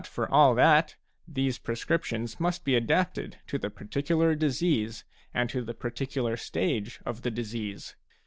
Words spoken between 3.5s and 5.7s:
the particular disease and to